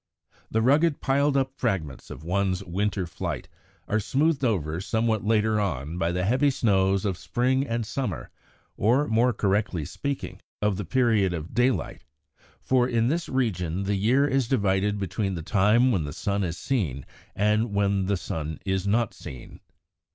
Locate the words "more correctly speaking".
9.07-10.39